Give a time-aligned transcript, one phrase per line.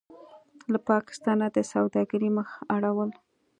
[0.71, 3.09] له پاکستانه د سوداګرۍ مخ اړول: